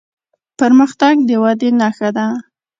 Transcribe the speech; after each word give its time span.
پرمختګ 0.59 1.15
د 1.29 1.31
ودې 1.43 1.69
نښه 1.79 2.09
ده. 2.17 2.27